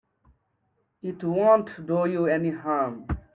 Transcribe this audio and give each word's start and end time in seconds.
It 1.03 1.23
won't 1.23 1.85
do 1.85 2.07
you 2.09 2.25
any 2.25 2.49
harm. 2.49 3.05